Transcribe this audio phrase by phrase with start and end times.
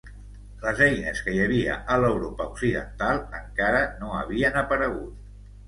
[0.61, 5.17] Les eines que hi havia a l'Europa occidental encara no havien aparegut.